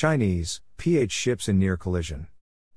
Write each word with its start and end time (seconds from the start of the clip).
Chinese, 0.00 0.62
PH 0.78 1.12
ships 1.12 1.46
in 1.46 1.58
near 1.58 1.76
collision. 1.76 2.26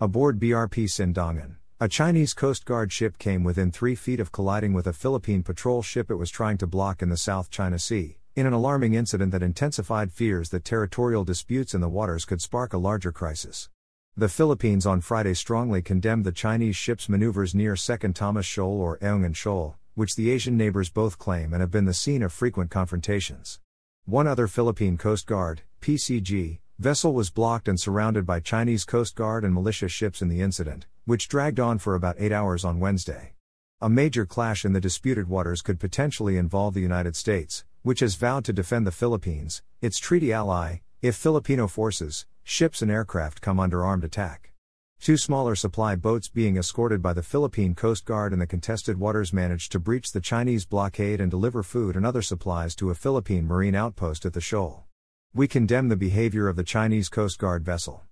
Aboard 0.00 0.40
BRP 0.40 0.86
Sindangan, 0.86 1.56
a 1.78 1.86
Chinese 1.86 2.32
Coast 2.32 2.64
Guard 2.64 2.90
ship 2.90 3.18
came 3.18 3.44
within 3.44 3.70
three 3.70 3.94
feet 3.94 4.20
of 4.20 4.32
colliding 4.32 4.72
with 4.72 4.86
a 4.86 4.94
Philippine 4.94 5.42
patrol 5.42 5.82
ship 5.82 6.10
it 6.10 6.14
was 6.14 6.30
trying 6.30 6.56
to 6.56 6.66
block 6.66 7.02
in 7.02 7.10
the 7.10 7.18
South 7.18 7.50
China 7.50 7.78
Sea, 7.78 8.16
in 8.36 8.46
an 8.46 8.54
alarming 8.54 8.94
incident 8.94 9.32
that 9.32 9.42
intensified 9.42 10.10
fears 10.10 10.48
that 10.48 10.64
territorial 10.64 11.22
disputes 11.22 11.74
in 11.74 11.82
the 11.82 11.90
waters 11.90 12.24
could 12.24 12.40
spark 12.40 12.72
a 12.72 12.78
larger 12.78 13.12
crisis. 13.12 13.68
The 14.16 14.30
Philippines 14.30 14.86
on 14.86 15.02
Friday 15.02 15.34
strongly 15.34 15.82
condemned 15.82 16.24
the 16.24 16.32
Chinese 16.32 16.76
ship's 16.76 17.06
maneuvers 17.06 17.54
near 17.54 17.76
Second 17.76 18.16
Thomas 18.16 18.46
Shoal 18.46 18.80
or 18.80 18.96
Ayungin 19.00 19.36
Shoal, 19.36 19.76
which 19.94 20.16
the 20.16 20.30
Asian 20.30 20.56
neighbors 20.56 20.88
both 20.88 21.18
claim 21.18 21.52
and 21.52 21.60
have 21.60 21.70
been 21.70 21.84
the 21.84 21.92
scene 21.92 22.22
of 22.22 22.32
frequent 22.32 22.70
confrontations. 22.70 23.60
One 24.06 24.26
other 24.26 24.46
Philippine 24.46 24.96
Coast 24.96 25.26
Guard, 25.26 25.60
PCG, 25.82 26.60
vessel 26.80 27.12
was 27.12 27.28
blocked 27.28 27.68
and 27.68 27.78
surrounded 27.78 28.24
by 28.24 28.40
Chinese 28.40 28.86
Coast 28.86 29.14
Guard 29.14 29.44
and 29.44 29.52
militia 29.52 29.86
ships 29.86 30.22
in 30.22 30.28
the 30.28 30.40
incident, 30.40 30.86
which 31.04 31.28
dragged 31.28 31.60
on 31.60 31.76
for 31.76 31.94
about 31.94 32.16
eight 32.18 32.32
hours 32.32 32.64
on 32.64 32.80
Wednesday. 32.80 33.34
A 33.82 33.90
major 33.90 34.24
clash 34.24 34.64
in 34.64 34.72
the 34.72 34.80
disputed 34.80 35.28
waters 35.28 35.60
could 35.60 35.78
potentially 35.78 36.38
involve 36.38 36.72
the 36.72 36.80
United 36.80 37.16
States, 37.16 37.66
which 37.82 38.00
has 38.00 38.14
vowed 38.14 38.46
to 38.46 38.54
defend 38.54 38.86
the 38.86 38.92
Philippines, 38.92 39.62
its 39.82 39.98
treaty 39.98 40.32
ally, 40.32 40.78
if 41.02 41.16
Filipino 41.16 41.66
forces, 41.66 42.24
ships, 42.44 42.80
and 42.80 42.90
aircraft 42.90 43.42
come 43.42 43.60
under 43.60 43.84
armed 43.84 44.04
attack. 44.04 44.54
Two 45.02 45.18
smaller 45.18 45.54
supply 45.54 45.96
boats 45.96 46.30
being 46.30 46.56
escorted 46.56 47.02
by 47.02 47.12
the 47.12 47.22
Philippine 47.22 47.74
Coast 47.74 48.06
Guard 48.06 48.32
in 48.32 48.38
the 48.38 48.46
contested 48.46 48.98
waters 48.98 49.34
managed 49.34 49.70
to 49.72 49.78
breach 49.78 50.12
the 50.12 50.20
Chinese 50.22 50.64
blockade 50.64 51.20
and 51.20 51.30
deliver 51.30 51.62
food 51.62 51.94
and 51.94 52.06
other 52.06 52.22
supplies 52.22 52.74
to 52.76 52.88
a 52.88 52.94
Philippine 52.94 53.46
marine 53.46 53.74
outpost 53.74 54.24
at 54.24 54.32
the 54.32 54.40
shoal. 54.40 54.86
We 55.32 55.46
condemn 55.46 55.88
the 55.88 55.96
behavior 55.96 56.48
of 56.48 56.56
the 56.56 56.64
Chinese 56.64 57.08
Coast 57.08 57.38
Guard 57.38 57.64
vessel. 57.64 58.02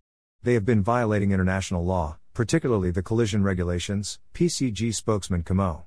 They 0.45 0.55
have 0.55 0.65
been 0.65 0.85
violating 0.85 1.33
international 1.33 1.85
law, 1.85 2.19
particularly 2.33 2.93
the 2.93 3.03
collision 3.03 3.43
regulations, 3.43 4.21
PCG 4.35 4.95
spokesman 4.95 5.43
Kamo. 5.43 5.87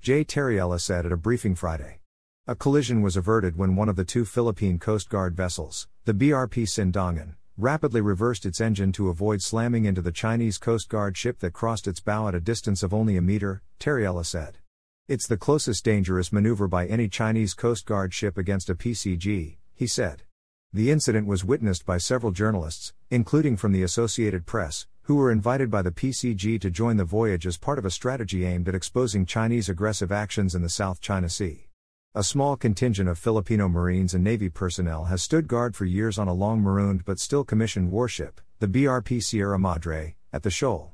J. 0.00 0.24
Tarriela 0.24 0.80
said 0.80 1.06
at 1.06 1.12
a 1.12 1.16
briefing 1.16 1.54
Friday. 1.54 2.00
A 2.48 2.56
collision 2.56 3.00
was 3.00 3.16
averted 3.16 3.56
when 3.56 3.76
one 3.76 3.88
of 3.88 3.94
the 3.94 4.04
two 4.04 4.24
Philippine 4.24 4.80
Coast 4.80 5.08
Guard 5.08 5.36
vessels, 5.36 5.86
the 6.04 6.12
BRP 6.12 6.64
Sindangan, 6.64 7.36
rapidly 7.56 8.00
reversed 8.00 8.44
its 8.44 8.60
engine 8.60 8.90
to 8.90 9.08
avoid 9.08 9.40
slamming 9.40 9.84
into 9.84 10.02
the 10.02 10.10
Chinese 10.10 10.58
Coast 10.58 10.88
Guard 10.88 11.16
ship 11.16 11.38
that 11.38 11.52
crossed 11.52 11.86
its 11.86 12.00
bow 12.00 12.26
at 12.26 12.34
a 12.34 12.40
distance 12.40 12.82
of 12.82 12.92
only 12.92 13.16
a 13.16 13.22
meter, 13.22 13.62
Tarriela 13.78 14.26
said. 14.26 14.58
It's 15.06 15.28
the 15.28 15.36
closest 15.36 15.84
dangerous 15.84 16.32
maneuver 16.32 16.66
by 16.66 16.86
any 16.86 17.08
Chinese 17.08 17.54
Coast 17.54 17.86
Guard 17.86 18.12
ship 18.12 18.36
against 18.36 18.68
a 18.68 18.74
PCG, 18.74 19.58
he 19.76 19.86
said. 19.86 20.24
The 20.74 20.90
incident 20.90 21.26
was 21.26 21.44
witnessed 21.44 21.84
by 21.84 21.98
several 21.98 22.32
journalists, 22.32 22.94
including 23.10 23.58
from 23.58 23.72
the 23.72 23.82
Associated 23.82 24.46
Press, 24.46 24.86
who 25.02 25.16
were 25.16 25.30
invited 25.30 25.70
by 25.70 25.82
the 25.82 25.90
PCG 25.90 26.58
to 26.58 26.70
join 26.70 26.96
the 26.96 27.04
voyage 27.04 27.46
as 27.46 27.58
part 27.58 27.78
of 27.78 27.84
a 27.84 27.90
strategy 27.90 28.46
aimed 28.46 28.66
at 28.70 28.74
exposing 28.74 29.26
Chinese 29.26 29.68
aggressive 29.68 30.10
actions 30.10 30.54
in 30.54 30.62
the 30.62 30.70
South 30.70 31.02
China 31.02 31.28
Sea. 31.28 31.68
A 32.14 32.24
small 32.24 32.56
contingent 32.56 33.06
of 33.06 33.18
Filipino 33.18 33.68
Marines 33.68 34.14
and 34.14 34.24
Navy 34.24 34.48
personnel 34.48 35.04
has 35.04 35.22
stood 35.22 35.46
guard 35.46 35.76
for 35.76 35.84
years 35.84 36.18
on 36.18 36.26
a 36.26 36.32
long 36.32 36.62
marooned 36.62 37.04
but 37.04 37.20
still 37.20 37.44
commissioned 37.44 37.90
warship, 37.90 38.40
the 38.58 38.66
BRP 38.66 39.22
Sierra 39.22 39.58
Madre, 39.58 40.16
at 40.32 40.42
the 40.42 40.50
shoal. 40.50 40.91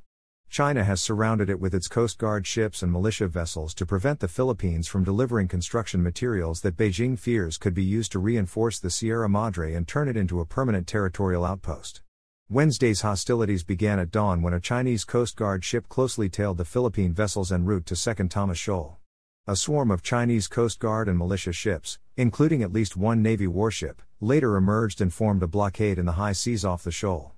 China 0.49 0.83
has 0.83 1.03
surrounded 1.03 1.51
it 1.51 1.61
with 1.61 1.75
its 1.75 1.89
Coast 1.89 2.19
Guard 2.19 2.47
ships 2.47 2.83
and 2.83 2.91
militia 2.91 3.29
vessels 3.29 3.75
to 3.75 3.85
prevent 3.85 4.21
the 4.21 4.29
Philippines 4.29 4.89
from 4.89 5.05
delivering 5.05 5.47
construction 5.47 6.03
materials 6.03 6.63
that 6.63 6.77
Beijing 6.77 7.19
fears 7.19 7.59
could 7.59 7.75
be 7.75 7.85
used 7.85 8.13
to 8.13 8.19
reinforce 8.19 8.79
the 8.79 8.91
Sierra 8.91 9.29
Madre 9.29 9.75
and 9.75 9.87
turn 9.87 10.09
it 10.09 10.17
into 10.17 10.41
a 10.41 10.47
permanent 10.47 10.87
territorial 10.87 11.45
outpost. 11.45 12.01
Wednesday's 12.49 13.03
hostilities 13.03 13.63
began 13.63 13.99
at 13.99 14.11
dawn 14.11 14.41
when 14.41 14.55
a 14.55 14.61
Chinese 14.61 15.05
Coast 15.05 15.37
Guard 15.37 15.65
ship 15.67 15.87
closely 15.91 16.31
tailed 16.31 16.57
the 16.57 16.65
Philippine 16.65 17.13
vessels 17.13 17.53
en 17.53 17.67
route 17.67 17.85
to 17.85 17.95
Second 17.95 18.31
Thomas 18.31 18.57
Shoal. 18.57 18.97
A 19.47 19.55
swarm 19.55 19.91
of 19.91 20.03
Chinese 20.03 20.49
Coast 20.49 20.79
Guard 20.79 21.09
and 21.09 21.19
militia 21.19 21.53
ships, 21.53 21.99
including 22.17 22.63
at 22.63 22.73
least 22.73 22.97
one 22.97 23.23
Navy 23.23 23.47
warship, 23.47 24.01
later 24.21 24.57
emerged 24.57 25.03
and 25.03 25.13
formed 25.13 25.43
a 25.43 25.47
blockade 25.47 25.99
in 25.99 26.07
the 26.07 26.13
high 26.13 26.33
seas 26.33 26.65
off 26.65 26.83
the 26.85 26.91
shoal. 26.91 27.35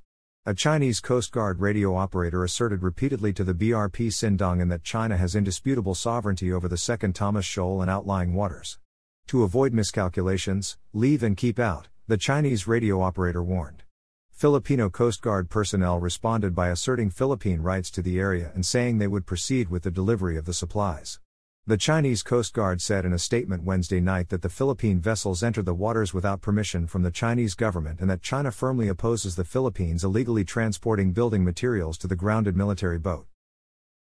A 0.51 0.53
Chinese 0.53 0.99
Coast 0.99 1.31
Guard 1.31 1.61
radio 1.61 1.95
operator 1.95 2.43
asserted 2.43 2.83
repeatedly 2.83 3.33
to 3.35 3.45
the 3.45 3.55
BRP 3.55 4.09
Sindangan 4.09 4.69
that 4.71 4.83
China 4.83 5.17
has 5.17 5.37
indisputable 5.37 5.95
sovereignty 5.95 6.53
over 6.53 6.67
the 6.67 6.77
Second 6.77 7.15
Thomas 7.15 7.47
Shoal 7.47 7.83
and 7.83 7.89
outlying 7.89 8.35
waters. 8.35 8.81
To 9.29 9.45
avoid 9.45 9.73
miscalculations, 9.73 10.77
leave 10.93 11.23
and 11.23 11.37
keep 11.37 11.61
out, 11.61 11.87
the 12.09 12.17
Chinese 12.17 12.67
radio 12.67 13.01
operator 13.01 13.45
warned. 13.45 13.85
Filipino 14.33 14.91
Coast 14.91 15.23
Guard 15.23 15.49
personnel 15.51 16.01
responded 16.01 16.53
by 16.53 16.71
asserting 16.71 17.11
Philippine 17.11 17.61
rights 17.61 17.89
to 17.93 18.03
the 18.03 18.19
area 18.19 18.51
and 18.53 18.67
saying 18.67 18.99
they 18.99 19.07
would 19.07 19.27
proceed 19.27 19.69
with 19.69 19.85
the 19.85 19.91
delivery 19.93 20.37
of 20.37 20.47
the 20.47 20.53
supplies. 20.53 21.21
The 21.67 21.77
Chinese 21.77 22.23
Coast 22.23 22.55
Guard 22.55 22.81
said 22.81 23.05
in 23.05 23.13
a 23.13 23.19
statement 23.19 23.65
Wednesday 23.65 24.01
night 24.01 24.31
that 24.31 24.41
the 24.41 24.49
Philippine 24.49 24.99
vessels 24.99 25.43
entered 25.43 25.67
the 25.67 25.75
waters 25.75 26.15
without 26.15 26.41
permission 26.41 26.87
from 26.87 27.03
the 27.03 27.11
Chinese 27.11 27.55
government 27.55 28.01
and 28.01 28.09
that 28.09 28.23
China 28.23 28.51
firmly 28.51 28.89
opposes 28.89 29.37
the 29.37 29.45
Philippines 29.45 30.03
illegally 30.03 30.43
transporting 30.43 31.13
building 31.13 31.45
materials 31.45 31.99
to 31.99 32.09
the 32.09 32.17
grounded 32.17 32.57
military 32.57 32.99
boat. 32.99 33.27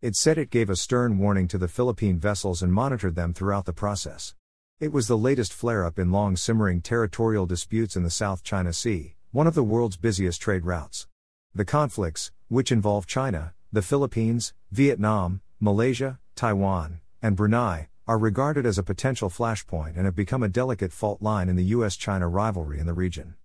It 0.01 0.15
said 0.15 0.37
it 0.37 0.51
gave 0.51 0.69
a 0.69 0.75
stern 0.75 1.17
warning 1.17 1.47
to 1.47 1.57
the 1.57 1.67
Philippine 1.67 2.19
vessels 2.19 2.61
and 2.61 2.71
monitored 2.71 3.15
them 3.15 3.33
throughout 3.33 3.65
the 3.65 3.73
process. 3.73 4.35
It 4.79 4.93
was 4.93 5.07
the 5.07 5.17
latest 5.17 5.51
flare 5.51 5.83
up 5.83 5.97
in 5.97 6.11
long 6.11 6.37
simmering 6.37 6.81
territorial 6.81 7.47
disputes 7.47 7.95
in 7.95 8.03
the 8.03 8.11
South 8.11 8.43
China 8.43 8.71
Sea, 8.71 9.15
one 9.31 9.47
of 9.47 9.55
the 9.55 9.63
world's 9.63 9.97
busiest 9.97 10.39
trade 10.39 10.63
routes. 10.63 11.07
The 11.55 11.65
conflicts, 11.65 12.31
which 12.49 12.71
involve 12.71 13.07
China, 13.07 13.55
the 13.73 13.81
Philippines, 13.81 14.53
Vietnam, 14.71 15.41
Malaysia, 15.59 16.19
Taiwan, 16.35 17.01
and 17.21 17.35
Brunei, 17.35 17.89
are 18.07 18.17
regarded 18.17 18.65
as 18.65 18.77
a 18.77 18.83
potential 18.83 19.29
flashpoint 19.29 19.97
and 19.97 20.05
have 20.05 20.15
become 20.15 20.43
a 20.43 20.47
delicate 20.47 20.93
fault 20.93 21.21
line 21.21 21.49
in 21.49 21.55
the 21.55 21.65
US 21.65 21.95
China 21.95 22.27
rivalry 22.27 22.79
in 22.79 22.85
the 22.85 22.93
region. 22.93 23.35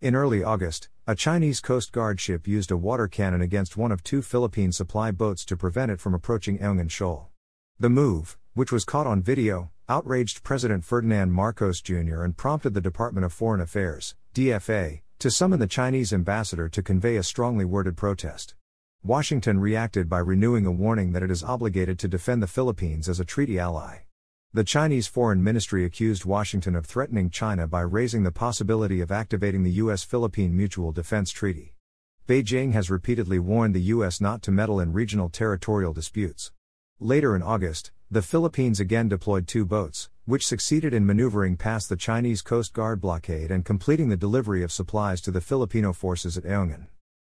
In 0.00 0.14
early 0.14 0.42
August, 0.42 0.88
a 1.06 1.14
Chinese 1.14 1.60
Coast 1.60 1.92
Guard 1.92 2.20
ship 2.20 2.46
used 2.46 2.70
a 2.70 2.76
water 2.76 3.08
cannon 3.08 3.40
against 3.40 3.76
one 3.76 3.92
of 3.92 4.02
two 4.02 4.22
Philippine 4.22 4.72
supply 4.72 5.10
boats 5.10 5.44
to 5.44 5.56
prevent 5.56 5.90
it 5.90 6.00
from 6.00 6.14
approaching 6.14 6.58
Ayungin 6.58 6.90
Shoal. 6.90 7.30
The 7.78 7.90
move, 7.90 8.36
which 8.54 8.70
was 8.70 8.84
caught 8.84 9.06
on 9.06 9.22
video, 9.22 9.70
outraged 9.88 10.42
President 10.42 10.84
Ferdinand 10.84 11.32
Marcos 11.32 11.80
Jr. 11.80 12.22
and 12.22 12.36
prompted 12.36 12.74
the 12.74 12.80
Department 12.80 13.24
of 13.24 13.32
Foreign 13.32 13.60
Affairs, 13.60 14.14
DFA, 14.34 15.02
to 15.18 15.30
summon 15.30 15.58
the 15.58 15.66
Chinese 15.66 16.12
ambassador 16.12 16.68
to 16.68 16.82
convey 16.82 17.16
a 17.16 17.22
strongly 17.22 17.64
worded 17.64 17.96
protest. 17.96 18.54
Washington 19.04 19.58
reacted 19.58 20.08
by 20.08 20.20
renewing 20.20 20.64
a 20.64 20.70
warning 20.70 21.10
that 21.10 21.24
it 21.24 21.30
is 21.30 21.42
obligated 21.42 21.98
to 21.98 22.06
defend 22.06 22.40
the 22.40 22.46
Philippines 22.46 23.08
as 23.08 23.18
a 23.18 23.24
treaty 23.24 23.58
ally. 23.58 24.02
The 24.52 24.62
Chinese 24.62 25.08
Foreign 25.08 25.42
Ministry 25.42 25.84
accused 25.84 26.24
Washington 26.24 26.76
of 26.76 26.86
threatening 26.86 27.28
China 27.28 27.66
by 27.66 27.80
raising 27.80 28.22
the 28.22 28.30
possibility 28.30 29.00
of 29.00 29.10
activating 29.10 29.64
the 29.64 29.72
U.S. 29.72 30.04
Philippine 30.04 30.56
Mutual 30.56 30.92
Defense 30.92 31.32
Treaty. 31.32 31.74
Beijing 32.28 32.74
has 32.74 32.90
repeatedly 32.90 33.40
warned 33.40 33.74
the 33.74 33.80
U.S. 33.80 34.20
not 34.20 34.40
to 34.42 34.52
meddle 34.52 34.78
in 34.78 34.92
regional 34.92 35.28
territorial 35.28 35.92
disputes. 35.92 36.52
Later 37.00 37.34
in 37.34 37.42
August, 37.42 37.90
the 38.08 38.22
Philippines 38.22 38.78
again 38.78 39.08
deployed 39.08 39.48
two 39.48 39.64
boats, 39.64 40.10
which 40.26 40.46
succeeded 40.46 40.94
in 40.94 41.04
maneuvering 41.04 41.56
past 41.56 41.88
the 41.88 41.96
Chinese 41.96 42.40
Coast 42.40 42.72
Guard 42.72 43.00
blockade 43.00 43.50
and 43.50 43.64
completing 43.64 44.10
the 44.10 44.16
delivery 44.16 44.62
of 44.62 44.70
supplies 44.70 45.20
to 45.22 45.32
the 45.32 45.40
Filipino 45.40 45.92
forces 45.92 46.38
at 46.38 46.44
Ayungin. 46.44 46.86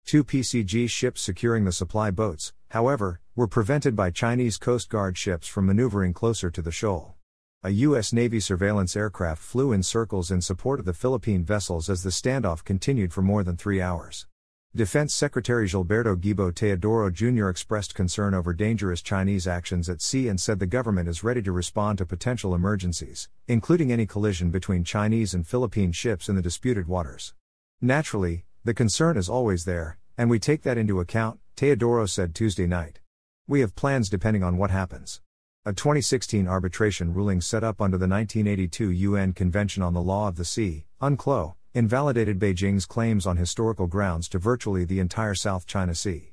Two 0.07 0.23
PCG 0.23 0.89
ships 0.89 1.21
securing 1.21 1.65
the 1.65 1.73
supply 1.73 2.13
boats, 2.13 2.53
however, 2.71 3.21
were 3.35 3.49
prevented 3.49 3.97
by 3.97 4.13
Chinese 4.13 4.57
Coast 4.57 4.89
Guard 4.89 5.19
ships 5.19 5.49
from 5.49 5.67
maneuvering 5.67 6.13
closer 6.13 6.49
to 6.49 6.63
the 6.63 6.71
shoal. 6.71 7.17
A 7.65 7.71
U.S. 7.71 8.13
Navy 8.13 8.39
surveillance 8.39 8.95
aircraft 8.95 9.43
flew 9.43 9.73
in 9.73 9.83
circles 9.83 10.31
in 10.31 10.41
support 10.41 10.79
of 10.79 10.87
the 10.87 10.93
Philippine 10.93 11.43
vessels 11.43 11.91
as 11.91 12.05
the 12.05 12.11
standoff 12.11 12.63
continued 12.63 13.13
for 13.13 13.21
more 13.21 13.43
than 13.43 13.57
three 13.57 13.83
hours. 13.83 14.29
Defense 14.77 15.13
Secretary 15.13 15.67
Gilberto 15.67 16.15
Gibo 16.15 16.53
Teodoro 16.55 17.13
Jr. 17.13 17.49
expressed 17.49 17.97
concern 17.97 18.33
over 18.33 18.53
dangerous 18.53 19.03
Chinese 19.03 19.49
actions 19.49 19.89
at 19.89 20.01
sea 20.01 20.29
and 20.29 20.41
said 20.41 20.61
the 20.61 20.67
government 20.67 21.09
is 21.09 21.25
ready 21.25 21.43
to 21.43 21.51
respond 21.51 21.99
to 21.99 22.07
potential 22.07 22.55
emergencies, 22.55 23.29
including 23.49 23.91
any 23.91 24.07
collision 24.07 24.53
between 24.53 24.85
Chinese 24.85 25.35
and 25.35 25.49
Philippine 25.49 25.91
ships 25.91 26.29
in 26.29 26.37
the 26.37 26.43
disputed 26.43 26.87
waters. 26.87 27.35
Naturally, 27.81 28.45
the 28.67 28.75
concern 28.75 29.17
is 29.17 29.29
always 29.29 29.65
there, 29.65 29.97
and 30.19 30.29
we 30.29 30.41
take 30.41 30.63
that 30.63 30.77
into 30.77 30.99
account, 30.99 31.39
Teodoro 31.55 32.05
said 32.05 32.35
Tuesday 32.35 32.67
night. 32.67 32.99
We 33.47 33.61
have 33.61 33.77
plans 33.77 34.11
depending 34.11 34.43
on 34.43 34.57
what 34.57 34.73
happens. 34.73 35.21
A 35.65 35.73
2016 35.73 36.49
arbitration 36.49 37.15
ruling 37.15 37.41
set 37.41 37.63
up 37.63 37.81
under 37.81 37.97
the 37.97 38.09
1982 38.09 38.91
UN 38.91 39.33
Convention 39.35 39.85
on 39.85 39.95
the 39.95 40.03
Law 40.03 40.27
of 40.27 40.35
the 40.35 40.45
Sea, 40.45 40.85
UNCLOS, 41.01 41.55
invalidated 41.75 42.41
Beijing's 42.41 42.87
claims 42.87 43.25
on 43.25 43.37
historical 43.37 43.87
grounds 43.87 44.29
to 44.31 44.41
virtually 44.41 44.85
the 44.85 44.99
entire 44.99 45.37
South 45.37 45.65
China 45.69 45.95
Sea. 45.95 46.33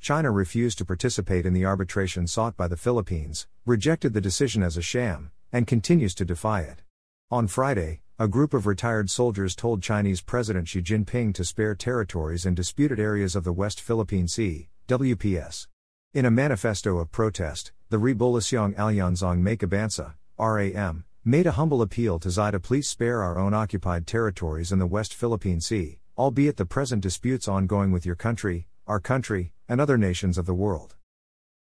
China 0.00 0.30
refused 0.30 0.78
to 0.78 0.86
participate 0.86 1.44
in 1.44 1.52
the 1.52 1.66
arbitration 1.66 2.26
sought 2.26 2.56
by 2.56 2.66
the 2.66 2.78
Philippines, 2.78 3.46
rejected 3.66 4.14
the 4.14 4.22
decision 4.22 4.62
as 4.62 4.78
a 4.78 4.82
sham, 4.82 5.32
and 5.52 5.66
continues 5.66 6.14
to 6.14 6.24
defy 6.24 6.62
it. 6.62 6.82
On 7.30 7.46
Friday, 7.46 8.00
a 8.16 8.28
group 8.28 8.54
of 8.54 8.64
retired 8.64 9.10
soldiers 9.10 9.56
told 9.56 9.82
Chinese 9.82 10.20
President 10.20 10.68
Xi 10.68 10.80
Jinping 10.80 11.34
to 11.34 11.44
spare 11.44 11.74
territories 11.74 12.46
in 12.46 12.54
disputed 12.54 13.00
areas 13.00 13.34
of 13.34 13.42
the 13.42 13.52
West 13.52 13.80
Philippine 13.80 14.28
Sea, 14.28 14.68
WPS. 14.86 15.66
In 16.12 16.24
a 16.24 16.30
manifesto 16.30 16.98
of 16.98 17.10
protest, 17.10 17.72
the 17.90 17.96
Revolucion 17.96 18.76
Alyansang 18.76 19.42
Makabansa, 19.42 20.14
RAM, 20.38 21.04
made 21.24 21.48
a 21.48 21.52
humble 21.58 21.82
appeal 21.82 22.20
to 22.20 22.30
Xi 22.30 22.52
to 22.52 22.60
please 22.60 22.88
spare 22.88 23.20
our 23.20 23.36
own 23.36 23.52
occupied 23.52 24.06
territories 24.06 24.70
in 24.70 24.78
the 24.78 24.86
West 24.86 25.12
Philippine 25.12 25.60
Sea, 25.60 25.98
albeit 26.16 26.56
the 26.56 26.64
present 26.64 27.02
disputes 27.02 27.48
ongoing 27.48 27.90
with 27.90 28.06
your 28.06 28.14
country, 28.14 28.68
our 28.86 29.00
country, 29.00 29.52
and 29.68 29.80
other 29.80 29.98
nations 29.98 30.38
of 30.38 30.46
the 30.46 30.54
world. 30.54 30.94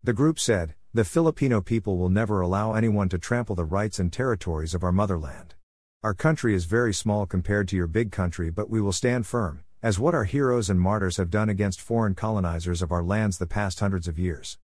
The 0.03 0.12
group 0.12 0.41
said, 0.41 0.75
The 0.93 1.05
Filipino 1.05 1.61
people 1.61 1.99
will 1.99 2.09
never 2.09 2.41
allow 2.41 2.73
anyone 2.73 3.09
to 3.11 3.19
trample 3.19 3.55
the 3.55 3.65
rights 3.65 4.00
and 4.00 4.12
territories 4.12 4.75
of 4.75 4.83
our 4.83 4.91
motherland. 4.91 5.55
Our 6.04 6.14
country 6.14 6.56
is 6.56 6.64
very 6.64 6.93
small 6.93 7.26
compared 7.26 7.69
to 7.69 7.76
your 7.76 7.87
big 7.87 8.10
country, 8.10 8.50
but 8.50 8.69
we 8.69 8.81
will 8.81 8.93
stand 8.93 9.25
firm, 9.25 9.62
as 9.84 10.00
what 10.00 10.16
our 10.16 10.25
heroes 10.25 10.69
and 10.69 10.81
martyrs 10.81 11.16
have 11.16 11.31
done 11.31 11.49
against 11.49 11.81
foreign 11.81 12.16
colonizers 12.16 12.82
of 12.82 12.90
our 12.90 13.04
lands 13.04 13.38
the 13.38 13.46
past 13.46 13.78
hundreds 13.78 14.08
of 14.08 14.19
years. 14.19 14.58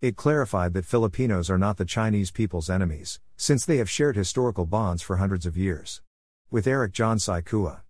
It 0.00 0.14
clarified 0.14 0.72
that 0.74 0.84
Filipinos 0.84 1.50
are 1.50 1.58
not 1.58 1.76
the 1.76 1.84
Chinese 1.84 2.30
people's 2.30 2.70
enemies, 2.70 3.18
since 3.36 3.66
they 3.66 3.78
have 3.78 3.90
shared 3.90 4.14
historical 4.14 4.64
bonds 4.64 5.02
for 5.02 5.16
hundreds 5.16 5.44
of 5.44 5.56
years. 5.56 6.02
With 6.52 6.68
Eric 6.68 6.92
John 6.92 7.18
Saikua. 7.18 7.80